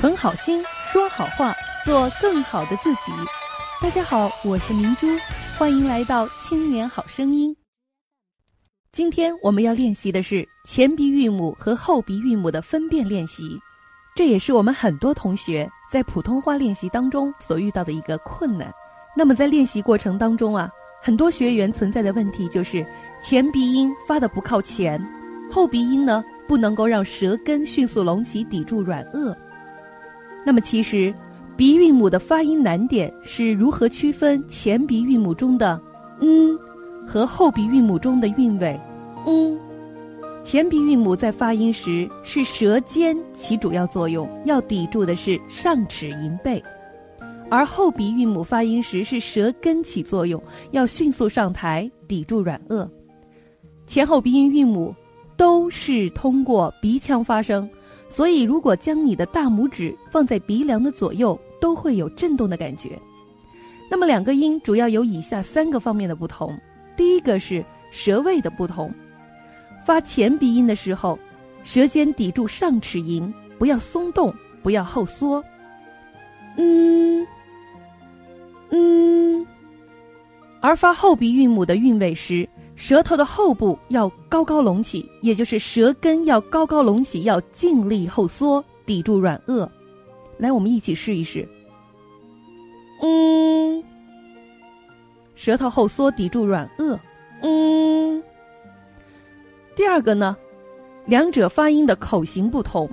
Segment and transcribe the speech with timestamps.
[0.00, 1.52] 存好心，说好话，
[1.84, 3.10] 做更好的自己。
[3.82, 5.08] 大家好，我是明珠，
[5.58, 7.54] 欢迎来到青年好声音。
[8.92, 13.58] 今天我们要练习的是前鼻韵母和后鼻韵母的分辨练习，
[14.14, 18.72] 这也是我们很多同学在普通话练习当中所遇到的一个困难。
[19.16, 20.70] 那么在练习过程当中啊，
[21.02, 22.86] 很多学员存在的问题就是
[23.20, 25.04] 前鼻音发的不靠前，
[25.50, 29.34] 后鼻音呢不能够让舌根迅速隆起抵住软腭。
[30.46, 31.14] 那么其实，
[31.56, 35.78] 鼻韵母的发音难点是如何区分前鼻韵母中的
[36.20, 36.58] “嗯”
[37.06, 38.80] 和后鼻韵母中的韵尾
[39.26, 39.58] “嗯”。
[40.44, 46.58] 前鼻韵母在发音时是舌尖起主要作用，要抵住的是上齿龈背；
[47.50, 52.88] 而后鼻韵母发音时是舌根起作用，要迅速上抬抵住软腭。
[53.86, 54.94] 前后鼻音韵母
[55.36, 57.68] 都是通过鼻腔发声。
[58.10, 62.98] 所以，如果将你的大拇指放在鼻梁的左右，都会有震动的感觉。
[63.90, 66.58] 那么，两个音主要有以下三个方面的不同：
[66.96, 68.92] 第一个是舌位的不同，
[69.84, 71.18] 发前鼻音的时候，
[71.64, 75.42] 舌尖抵住上齿龈，不要松动，不要后缩。
[76.56, 77.26] 嗯，
[78.70, 79.46] 嗯。
[80.60, 82.48] 而发后鼻韵母的韵尾时。
[82.78, 89.68] 舌头的后部要高高隆起，也就是舌根要高高隆起，要尽力后缩，抵住软腭。
[90.38, 91.46] 来，我们一起试一试。
[93.02, 93.82] 嗯，
[95.34, 96.96] 舌头后缩，抵住软腭。
[97.42, 98.22] 嗯。
[99.74, 100.36] 第二个呢，
[101.04, 102.88] 两者发音的口型不同。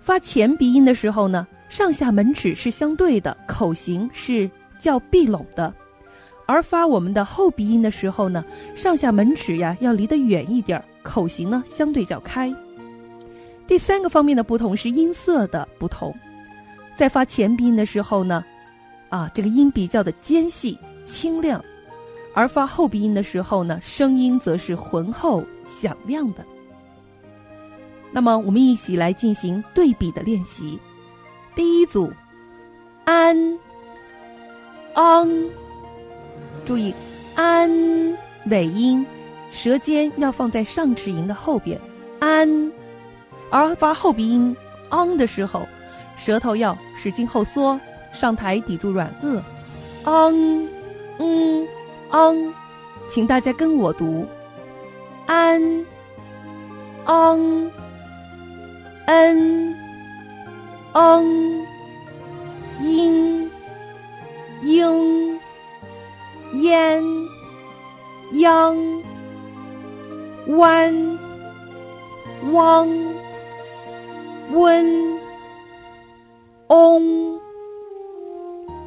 [0.00, 4.50] 发前鼻音的时候呢，上下门齿是相对的，口型是
[4.80, 5.72] 较闭拢的。
[6.52, 8.44] 而发我们的后鼻音的时候呢，
[8.76, 12.54] 上下门齿呀要离得远一点，口型呢相对较开。
[13.66, 16.14] 第三个方面的不同是音色的不同，
[16.94, 18.44] 在发前鼻音的时候呢，
[19.08, 21.64] 啊这个音比较的尖细清亮，
[22.34, 26.44] 而发后鼻音的时候呢，声音则是浑厚响亮的。
[28.10, 30.78] 那么我们一起来进行对比的练习。
[31.54, 32.12] 第一组，
[33.04, 33.58] 安，
[34.92, 35.30] 昂。
[36.64, 36.94] 注意，
[37.34, 37.70] 安
[38.46, 39.04] 尾音，
[39.50, 41.80] 舌尖要放在上齿龈的后边，
[42.20, 42.72] 安。
[43.50, 44.56] 而发后鼻音
[44.90, 45.66] ang 的时候，
[46.16, 47.78] 舌头要使劲后缩，
[48.12, 49.40] 上抬抵住软腭
[50.04, 50.66] ，ang，
[51.18, 51.66] 嗯
[52.10, 52.52] ，ang，
[53.10, 54.26] 请大家跟我读，
[55.26, 55.60] 安
[57.04, 57.70] ，ang，
[59.06, 59.74] 嗯
[60.94, 61.64] ，ang，
[62.80, 63.50] 音，
[64.62, 65.31] 英。
[66.52, 67.02] 烟，
[68.32, 68.76] 央，
[70.48, 71.18] 弯，
[72.52, 72.88] 汪，
[74.52, 75.20] 温，
[76.68, 77.40] 嗡，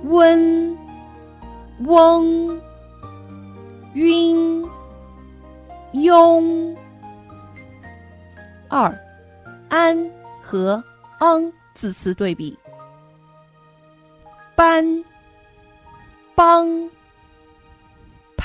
[0.03, 0.77] 温，
[1.85, 2.59] 嗡，
[3.93, 4.69] 晕，
[5.93, 6.75] 庸。
[8.69, 8.93] 二，
[9.69, 10.11] 安
[10.41, 10.83] 和
[11.19, 12.57] 昂字词对比。
[14.55, 15.03] 班，
[16.35, 16.89] 帮。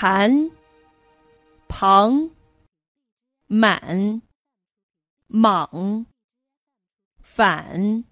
[0.03, 0.51] 盘、
[1.69, 2.31] 庞、
[3.49, 4.23] 满、
[5.27, 6.07] 莽、
[7.23, 8.03] 反、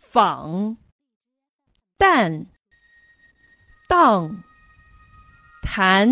[0.00, 0.76] 仿、
[1.96, 2.44] 淡、
[3.88, 4.42] 当、
[5.62, 6.08] 谈、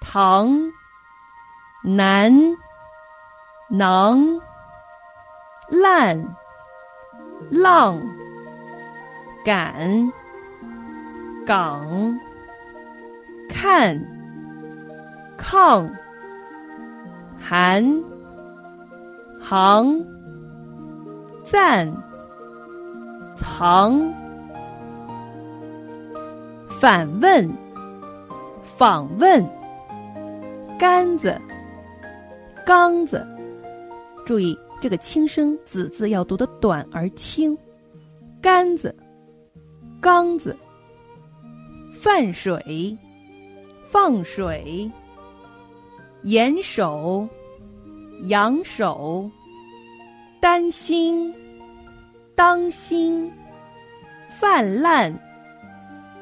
[0.00, 0.72] 唐、
[1.84, 2.32] 难、
[3.68, 4.40] 囊、
[5.68, 6.36] 烂、
[7.50, 8.00] 浪、
[9.44, 10.10] 赶、
[11.46, 12.25] 港。
[13.48, 13.98] 看，
[15.36, 15.90] 抗，
[17.38, 17.84] 韩，
[19.40, 20.04] 行，
[21.44, 21.92] 赞，
[23.36, 24.12] 藏，
[26.68, 27.48] 反问，
[28.62, 29.44] 访问，
[30.78, 31.40] 杆子，
[32.64, 33.26] 刚子，
[34.24, 37.56] 注意这个轻声子字要读的短而轻，
[38.42, 38.94] 杆子，
[40.00, 40.56] 刚子，
[41.92, 42.96] 泛水。
[43.98, 44.90] 放水，
[46.20, 47.26] 严守，
[48.24, 49.28] 扬手，
[50.38, 51.34] 担心，
[52.34, 53.32] 当心，
[54.38, 55.18] 泛滥，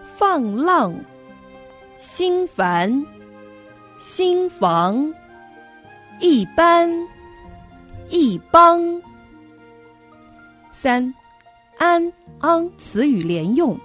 [0.05, 0.95] 放浪，
[1.99, 3.05] 心烦，
[3.99, 5.13] 心防，
[6.21, 6.89] 一般，
[8.09, 9.03] 一帮。
[10.71, 11.13] 三，
[11.77, 13.77] 安昂词语连用，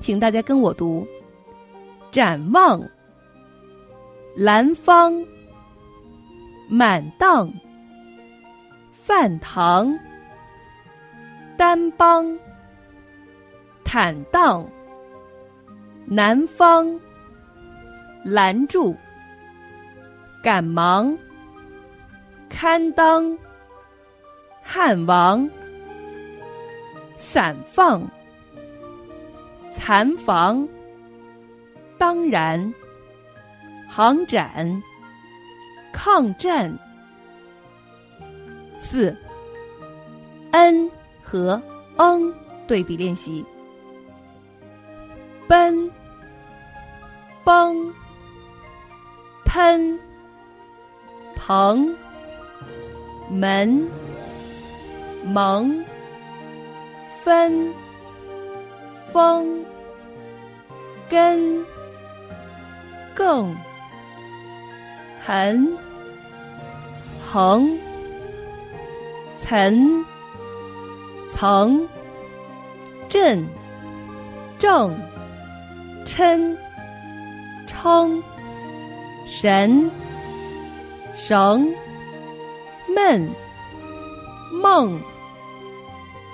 [0.00, 1.06] 请大家跟我读。
[2.16, 2.82] 展望，
[4.34, 5.22] 兰芳，
[6.66, 7.52] 满当，
[8.90, 9.94] 饭堂，
[11.58, 12.38] 参邦，
[13.84, 14.66] 坦荡，
[16.06, 16.98] 南方，
[18.24, 18.96] 拦住，
[20.42, 21.14] 赶忙，
[22.48, 23.38] 堪当，
[24.62, 25.46] 汉王，
[27.14, 28.10] 散放，
[29.70, 30.66] 残房，
[31.98, 32.74] 当然，
[33.88, 34.82] 航展，
[35.92, 36.76] 抗战。
[38.78, 39.14] 四
[40.52, 40.90] ，n
[41.22, 41.60] 和
[41.96, 42.34] n
[42.66, 43.44] 对比练习。
[45.48, 45.90] 奔，
[47.42, 47.92] 崩，
[49.44, 49.98] 喷，
[51.34, 51.94] 棚，
[53.30, 53.88] 门，
[55.24, 55.84] 蒙，
[57.24, 57.72] 分，
[59.12, 59.64] 风，
[61.08, 61.64] 根，
[63.16, 63.56] 更，
[65.24, 65.76] 横，
[67.24, 67.86] 横。
[69.48, 70.04] 岑，
[71.28, 71.88] 曾，
[73.08, 73.46] 震，
[74.58, 74.98] 正，
[76.04, 76.56] 称，
[77.64, 78.22] 称，
[79.24, 79.88] 神，
[81.14, 81.72] 绳，
[82.92, 83.30] 闷，
[84.60, 85.00] 梦，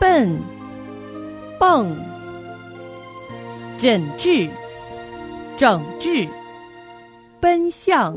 [0.00, 0.40] 笨，
[1.58, 1.94] 蹦，
[3.76, 4.49] 诊治，
[5.56, 6.26] 整治，
[7.43, 8.17] 奔向，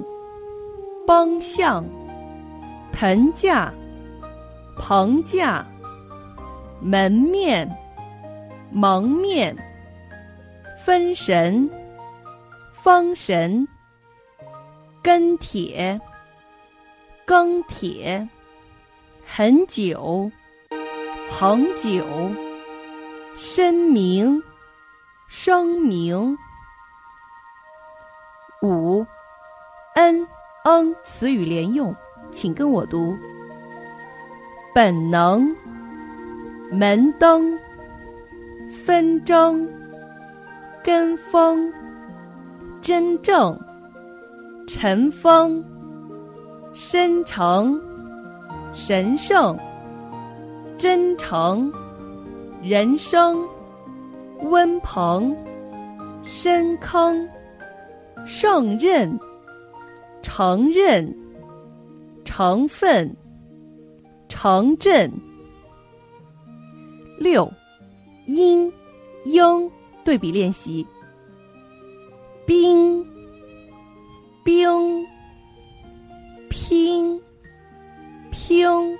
[1.07, 1.83] 崩向，
[2.94, 3.74] 盆架。
[4.77, 5.66] 棚架、
[6.80, 7.68] 门面、
[8.69, 9.56] 蒙面、
[10.83, 11.68] 分神、
[12.83, 13.68] 封神、
[15.01, 16.00] 跟帖、
[17.25, 18.30] 更帖、
[19.25, 20.30] 很久、
[21.31, 22.06] 恒久、
[23.33, 24.39] 申明、
[25.27, 26.38] 声明。
[28.62, 29.06] 五
[29.95, 30.27] ，n、
[30.63, 31.94] 嗯词语连用，
[32.31, 33.18] 请跟我读。
[34.74, 35.56] 本能，
[36.69, 37.57] 门灯，
[38.86, 39.68] 纷争，
[40.83, 41.71] 跟风，
[42.81, 43.57] 真正，
[44.68, 45.63] 尘封，
[46.74, 47.81] 深诚，
[48.74, 49.57] 神圣，
[50.77, 51.71] 真诚，
[52.62, 53.48] 人生，
[54.41, 55.33] 温棚，
[56.24, 57.25] 深坑，
[58.25, 59.18] 胜任，
[60.25, 61.16] 承认，
[62.25, 63.16] 成分。
[64.27, 65.12] 城镇。
[67.19, 67.48] 六，
[68.25, 68.74] 阴，
[69.24, 69.72] 鹰
[70.04, 70.83] 对比练习。
[72.44, 73.06] 冰，
[74.44, 75.06] 冰，
[76.50, 77.22] 拼，
[78.31, 78.98] 拼，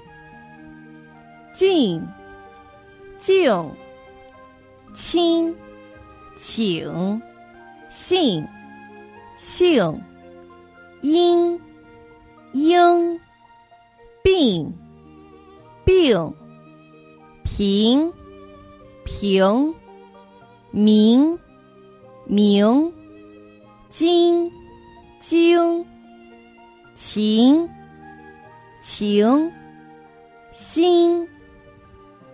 [1.56, 2.08] 静，
[3.18, 3.72] 静，
[4.94, 5.56] 亲，
[6.38, 7.22] 请，
[7.90, 8.48] 信，
[9.38, 10.00] 姓，
[11.06, 11.60] 因，
[12.54, 13.20] 应，
[14.24, 14.74] 病。
[15.86, 16.34] 病，
[17.44, 18.12] 平，
[19.04, 19.76] 平，
[20.72, 21.40] 明，
[22.26, 22.92] 明，
[23.88, 24.52] 经，
[25.20, 25.86] 经，
[26.96, 27.70] 情，
[28.82, 29.52] 情，
[30.52, 31.28] 心，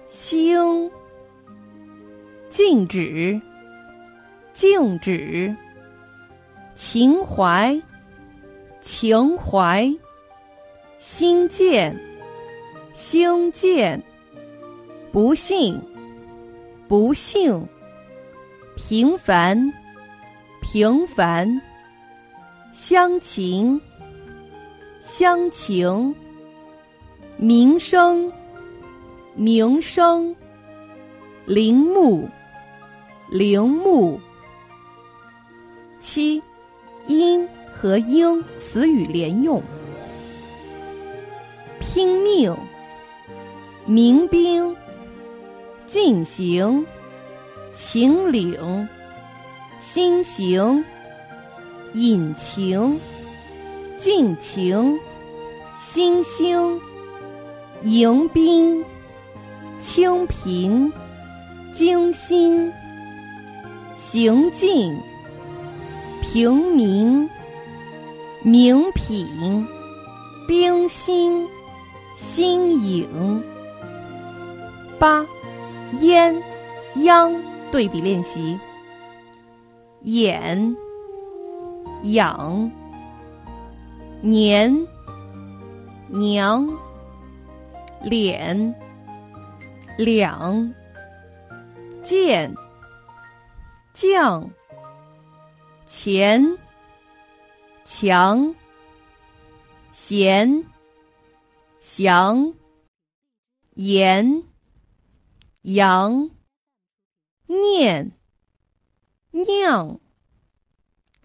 [0.07, 0.91] 星，
[2.49, 3.37] 静止，
[4.53, 5.53] 静止，
[6.73, 7.77] 情怀，
[8.81, 9.89] 情怀，
[10.99, 11.97] 新建。
[12.93, 14.03] 兴建，
[15.13, 15.81] 不幸，
[16.89, 17.65] 不幸，
[18.75, 19.73] 平凡，
[20.61, 21.61] 平凡，
[22.73, 23.79] 乡情，
[25.01, 26.13] 乡情，
[27.37, 28.31] 名声，
[29.33, 30.35] 名声，
[31.45, 32.27] 陵墓，
[33.29, 34.19] 陵墓。
[36.01, 36.43] 七，
[37.07, 37.47] 音
[37.81, 39.59] 和应词语连用，
[41.79, 42.55] 拼命。
[43.87, 44.75] 民兵。
[45.87, 46.85] 进行，
[47.73, 48.87] 秦岭
[49.79, 50.85] 新行，
[51.93, 53.01] 引擎。
[53.97, 54.99] 尽情，
[55.79, 56.79] 新兴。
[57.81, 58.85] 迎宾。
[59.79, 60.93] 清贫。
[61.73, 62.71] 精心。
[63.97, 64.95] 行进。
[66.21, 67.27] 平民。
[68.43, 69.67] 名品
[70.47, 71.47] 冰心
[72.15, 73.43] 新颖。
[74.97, 75.25] 八，
[75.99, 76.41] 烟，
[77.03, 77.33] 央
[77.71, 78.59] 对比练习。
[80.01, 80.75] 眼，
[82.03, 82.71] 养，
[84.21, 84.87] 年，
[86.07, 86.67] 娘，
[88.01, 88.75] 脸，
[89.97, 90.73] 两，
[92.01, 92.51] 见，
[93.93, 94.49] 将，
[95.85, 96.57] 钱，
[97.93, 98.55] 强，
[99.91, 100.65] 贤，
[101.81, 102.53] 祥，
[103.75, 104.43] 言。
[105.63, 106.31] 阳，
[107.45, 108.11] 念，
[109.29, 109.99] 酿，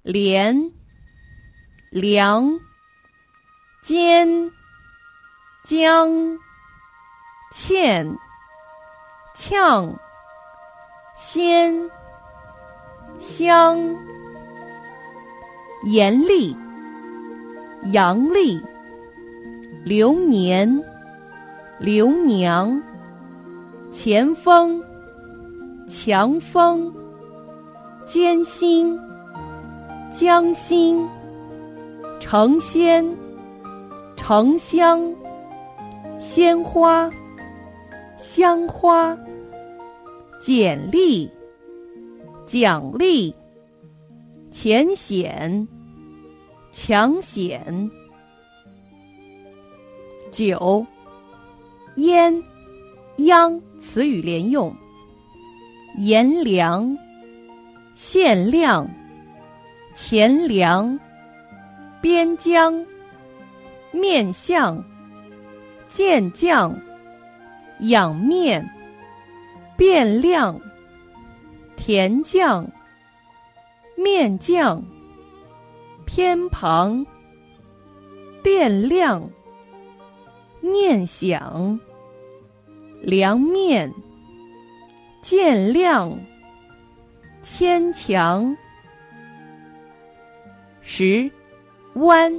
[0.03, 0.73] 连，
[1.91, 2.61] 良，
[3.81, 4.53] 坚，
[5.65, 6.39] 将，
[7.51, 8.19] 欠，
[9.35, 9.99] 呛，
[11.15, 11.91] 鲜，
[13.19, 13.79] 香，
[15.87, 16.53] 严厉，
[17.93, 18.61] 阳历，
[19.85, 20.83] 流年，
[21.79, 22.83] 流娘。
[23.93, 24.83] 前锋，
[25.89, 26.93] 强风，
[28.05, 28.99] 艰辛，
[30.11, 31.09] 江心，
[32.19, 33.17] 成仙，
[34.17, 35.15] 成香，
[36.19, 37.09] 鲜花，
[38.17, 39.17] 香花，
[40.41, 41.31] 简历，
[42.45, 43.33] 奖励，
[44.51, 45.69] 浅显，
[46.79, 47.91] 抢险，
[50.31, 50.87] 九，
[51.95, 52.43] 烟。
[53.17, 54.77] 央词语连用：
[55.97, 56.95] 炎凉、
[57.95, 58.87] 限量、
[59.95, 61.01] 钱粮、
[62.03, 62.85] 边疆、
[63.91, 64.85] 面相、
[65.89, 66.79] 健将、
[67.81, 68.63] 仰面、
[69.79, 70.61] 变量、
[71.75, 72.71] 甜酱、
[73.97, 74.85] 面酱、
[76.17, 77.05] 偏旁、
[78.43, 79.31] 电量、
[80.63, 81.79] 念想。
[83.03, 83.93] 凉面，
[85.21, 86.17] 见谅，
[87.43, 88.57] 牵强。
[90.81, 91.31] 十，
[91.97, 92.33] 弯，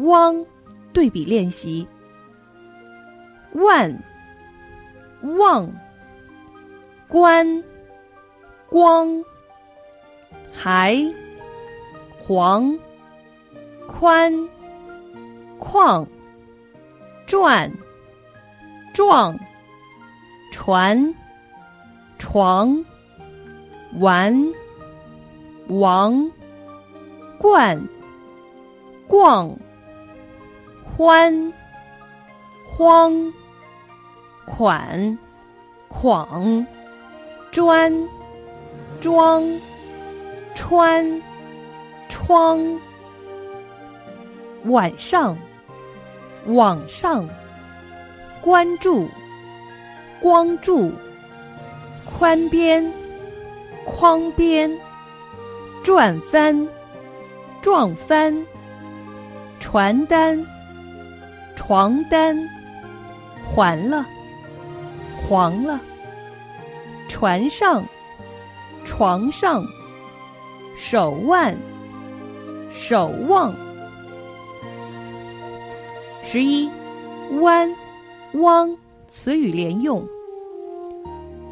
[0.00, 0.44] 汪，
[0.92, 1.88] 对比练习。
[3.54, 3.98] 万，
[5.38, 5.72] 望，
[7.08, 7.64] 观，
[8.68, 9.24] 光，
[10.52, 11.02] 还，
[12.18, 12.78] 黄，
[13.86, 14.32] 宽，
[15.58, 16.06] 旷，
[17.26, 17.72] 转，
[18.92, 19.38] 撞。
[20.52, 21.14] 船，
[22.18, 22.84] 床，
[24.00, 24.34] 玩，
[25.68, 26.32] 王，
[27.38, 27.88] 冠，
[29.06, 29.54] 逛，
[30.96, 31.52] 欢，
[32.64, 33.32] 慌，
[34.46, 35.18] 款
[35.88, 36.66] ，khoảng，
[37.50, 38.08] 专，
[39.00, 39.60] 装，
[40.54, 41.22] 穿，
[42.08, 42.80] 窗，
[44.66, 45.36] 晚上，
[46.46, 47.28] 网上，
[48.40, 49.08] 关注。
[50.18, 50.90] 光柱，
[52.04, 52.90] 宽边，
[53.84, 54.68] 框边，
[55.82, 56.66] 转翻，
[57.60, 58.34] 撞翻，
[59.60, 60.44] 传单，
[61.54, 62.36] 床单，
[63.44, 64.04] 还了，
[65.16, 65.78] 黄了，
[67.08, 67.84] 船上，
[68.82, 69.62] 床上，
[70.78, 71.54] 手腕，
[72.70, 73.54] 守望，
[76.28, 76.68] 十一，
[77.40, 77.72] 弯，
[78.34, 78.76] 汪。
[79.06, 80.04] 词语连用：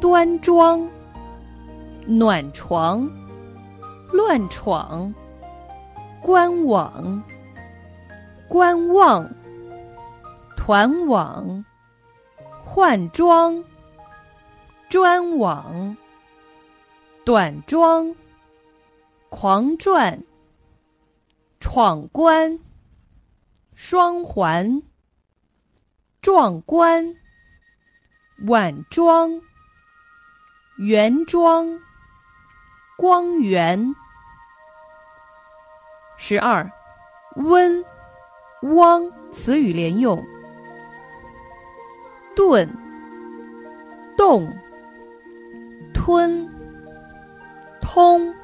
[0.01, 0.85] 端庄、
[2.05, 3.09] 暖床、
[4.11, 5.15] 乱闯、
[6.21, 7.23] 官网、
[8.49, 9.33] 观望、
[10.57, 11.63] 团网、
[12.65, 13.63] 换装、
[14.89, 15.95] 专网、
[17.23, 18.13] 短装、
[19.29, 20.21] 狂转、
[21.61, 22.59] 闯关、
[23.75, 24.81] 双环、
[26.21, 27.15] 壮观。
[28.47, 29.41] 晚装，
[30.77, 31.79] 原装，
[32.97, 33.95] 光源。
[36.17, 36.69] 十二，
[37.37, 37.81] 温，
[38.73, 40.21] 汪，词语连用。
[42.35, 42.69] 顿，
[44.17, 44.53] 动，
[45.93, 46.49] 吞，
[47.81, 48.35] 通，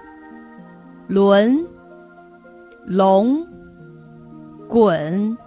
[1.07, 1.67] 轮，
[2.85, 3.45] 龙，
[4.71, 5.37] 滚，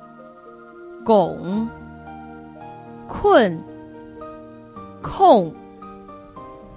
[1.02, 1.66] 拱，
[3.08, 3.74] 困。
[5.04, 5.54] 控，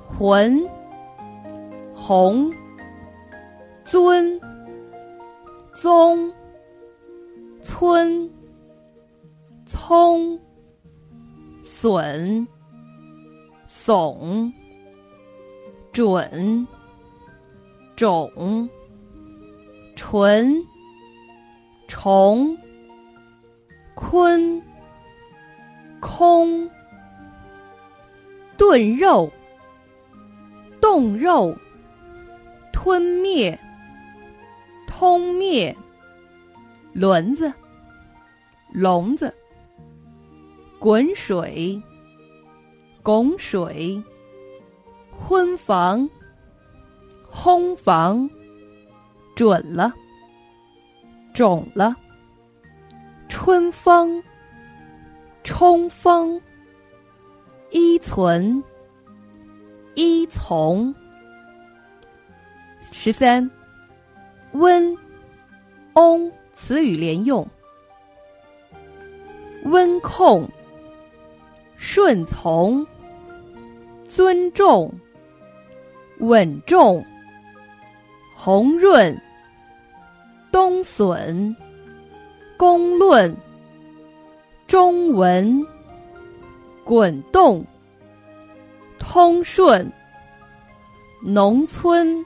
[0.06, 0.70] 浑，
[1.96, 2.52] 红，
[3.86, 4.40] 尊，
[5.74, 6.34] 宗，
[7.62, 8.30] 村，
[9.66, 10.38] 葱，
[11.62, 12.46] 笋，
[13.66, 14.52] 耸，
[15.94, 16.68] 准，
[17.96, 18.70] 种，
[19.96, 20.54] 纯，
[21.88, 22.58] 虫，
[23.96, 24.62] 坤，
[26.00, 26.70] 空。
[28.58, 29.32] 炖肉，
[30.82, 31.56] 冻肉，
[32.74, 33.58] 吞灭，
[34.88, 35.76] 通灭，
[36.92, 37.54] 轮子，
[38.74, 39.32] 笼子，
[40.80, 41.80] 滚水，
[43.04, 44.04] 拱水，
[45.12, 46.10] 婚房，
[47.32, 48.28] 烘房，
[49.36, 49.94] 准了，
[51.38, 51.96] 肿了，
[53.30, 54.24] 春风，
[55.44, 56.42] 冲锋。
[57.70, 58.64] 依存，
[59.94, 60.96] 依从。
[62.82, 63.48] 十三，
[64.54, 64.98] 温，
[65.94, 67.48] 翁词语连用。
[69.66, 70.50] 温控，
[71.76, 72.84] 顺从，
[74.10, 74.92] 尊重，
[76.18, 77.06] 稳重，
[78.36, 79.16] 红润，
[80.52, 81.56] 冬笋，
[82.58, 83.36] 公论，
[84.68, 85.66] 中文，
[86.84, 87.66] 滚动，
[89.00, 89.92] 通顺，
[91.22, 92.26] 农村，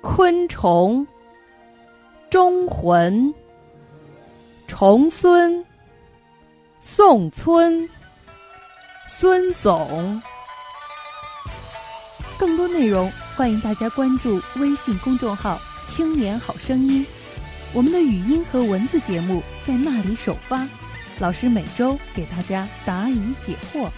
[0.00, 1.06] 昆虫，
[2.30, 3.34] 中魂，
[4.66, 5.64] 重孙。
[6.80, 7.88] 宋村，
[9.06, 10.22] 孙总。
[12.38, 15.58] 更多内容，欢迎大家关注微信公众号
[15.98, 17.04] “青年好声音”，
[17.74, 20.64] 我们的语音和文字节目在那里首发，
[21.18, 23.90] 老师每周给大家答疑解惑。